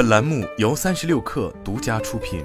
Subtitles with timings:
[0.00, 2.42] 本栏目由三十六氪独家出品。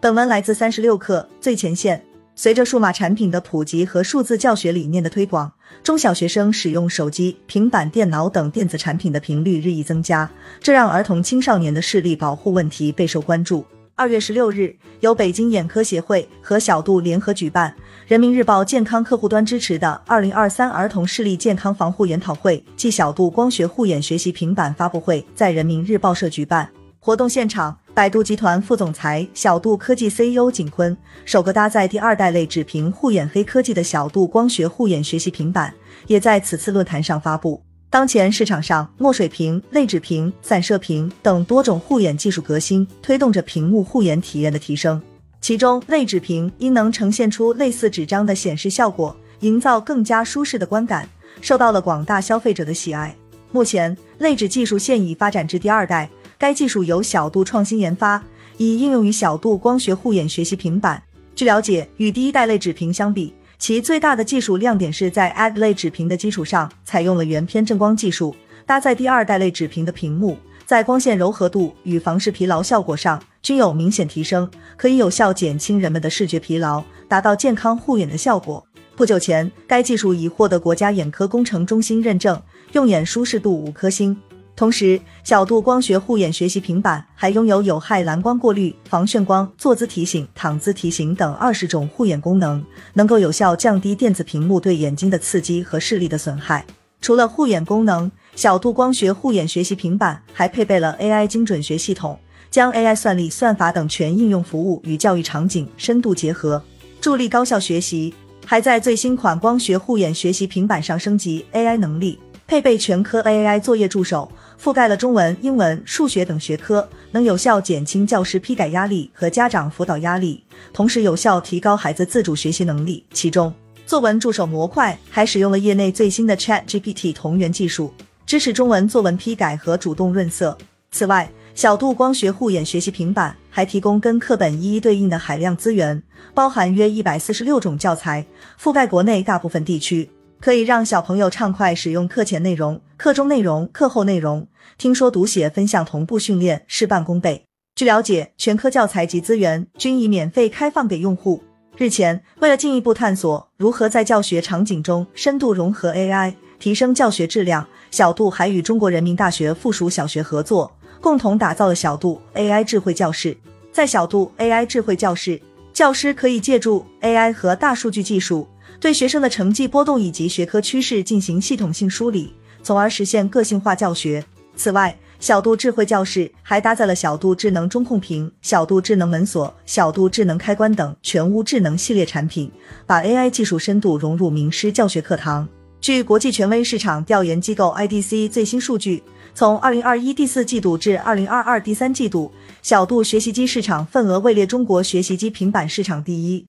[0.00, 2.06] 本文来自三十六氪最前线。
[2.36, 5.52] 随着数码产品的普及和数字教学理念的推广，
[5.82, 10.30] 中小学生使用手机、平板电脑等电子产品的频率日益增加，
[10.60, 13.66] 这让儿童青少年的视力保护问题备受关注。
[14.00, 17.74] 二月十六日，由北京眼科协会和小度联合举办，
[18.06, 26.66] 人民日报健康客户端支持的二零二三儿童视力健康防护研讨会暨小度光学护眼学习平板发布会在人民日报社举办。
[26.98, 30.96] 活动现场，百度集团副总裁、小度科技 CEO 景坤
[31.26, 35.74] 首个搭载第二代类纸屏护眼黑科技的小度光学护眼学习平板，
[36.06, 37.62] 也在此次论坛上发布。
[37.90, 45.02] 当前市场上，墨水屏、类纸屏、散射屏等多种护眼技术革新，推动着屏幕护眼体验的提升。
[45.40, 51.08] 其中，类纸屏因能呈现出类似纸张的显示效果，营造更加舒适的观感，
[51.40, 53.12] 受到了广大消费者的喜爱。
[53.50, 58.22] 目前，类纸技术现已发展至第二代，该技术由小度创新研发，
[58.56, 61.02] 已应用于小度光学护眼学习平板。
[61.34, 78.66] 据了解，与第一代类纸屏相比，其最大的技术亮点是在 AD 类纸屏的基础上，采用了原偏正光技术，搭载第二代类纸屏的屏幕，在光线柔和度与防视疲劳效果上均有明显提升，可以有效减轻人们的视觉疲劳，达到健康护眼的效果。
[78.96, 82.40] 不久前，该技术已获得国家眼科工程中心认证，
[82.72, 84.16] 用眼舒适度五颗星。
[84.60, 96.66] 同时，小度光学护眼学习平板还拥有有害蓝光过滤、防眩光、坐姿提醒、躺姿提醒等二十种护眼功能，能够有效降低电子屏幕对眼睛的刺激和视力的损害。
[97.00, 102.18] 除了护眼功能，小度光学护眼学习平板还配备了 AI 精准学系统，
[102.50, 106.62] 将 AI 算力、算法等全应用服务与教育场景深度结合，
[107.00, 108.12] 助力高效学习。
[108.44, 112.18] 还在最新款光学护眼学习平板上升级 AI 能力。
[112.46, 114.28] 配备全科 AI 作业助手，
[114.62, 123.02] 覆盖了中文、英文、数学等学科，能有效减轻教师批改压力和家长辅导压力，同时有效提高孩子自主学习能力。
[123.14, 123.50] 其中，
[123.86, 127.94] 作文助手模块还使用了业内最新的 ChatGPT 同源技术，
[128.26, 130.58] 支持中文作文批改和主动润色。
[130.90, 136.02] 此外，小度光学护眼学习平板还提供跟课本一一对应的海量资源，
[136.34, 138.26] 包含约一百四十六种教材，
[138.62, 140.10] 覆盖国内大部分地区。
[140.40, 147.44] 可以让小朋友畅快使用课前内容、课中内容、课后内容，听说读写分项同步训练，事半功倍。
[147.74, 151.42] 据了解，全科教材及资源均已免费开放给用户。
[151.76, 163.36] 日前，为了进一步探索如何在教学场景中深度融合 AI，提升教学质量，小度还与中国人民大学附属小学合作，共同打造了小度 AI 智慧教室。
[163.70, 165.38] 在小度 AI 智慧教室，
[165.74, 168.48] 教师可以借助 AI 和大数据技术。
[168.80, 172.32] 对学生的成绩波动以及学科趋势进行系统性梳理，
[172.62, 174.24] 从而实现个性化教学。
[174.56, 182.50] 此外，小度智慧教室还搭载了小度智能中控屏、小度智能门锁、小度智能开关等全屋智能系列产品，
[182.86, 185.46] 把 AI 技术深度融入名师教学课堂。
[185.82, 189.02] 据国际权威市场调研机构 IDC 最新数据，
[189.34, 196.46] 从2021第四季度至2022第三季度，小度学习机市场份额位列中国学习机平板市场第一。